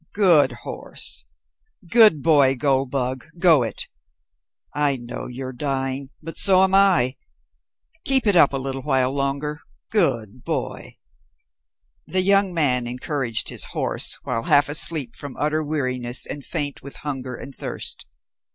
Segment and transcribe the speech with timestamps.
[0.15, 1.25] Good horse.
[1.87, 2.55] Good boy.
[2.55, 3.87] Goldbug go it!
[4.73, 7.17] I know you're dying, but so am I.
[8.05, 9.59] Keep it up a little while longer
[9.91, 10.97] Good boy."
[12.07, 16.95] The young man encouraged his horse, while half asleep from utter weariness and faint with
[17.05, 18.07] hunger and thirst.